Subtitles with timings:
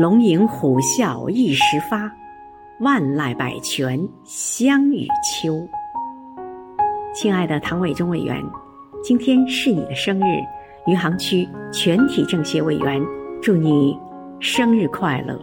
[0.00, 2.10] 龙吟虎啸一时发，
[2.78, 5.68] 万籁百泉相与秋。
[7.12, 8.42] 亲爱的唐伟忠委员，
[9.04, 10.40] 今天是你的生日，
[10.86, 12.98] 余杭区全体政协委员
[13.42, 13.94] 祝你
[14.40, 15.38] 生日快乐。